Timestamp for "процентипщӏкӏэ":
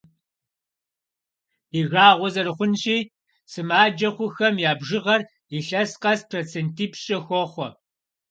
6.29-7.19